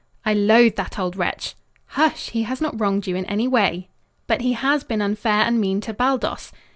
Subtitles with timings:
[0.25, 1.53] "I loathe that old wretch!"
[1.89, 2.31] "Hush!
[2.31, 3.89] He has not wronged you in any way."
[4.25, 6.51] "But he has been unfair and mean to Baldos."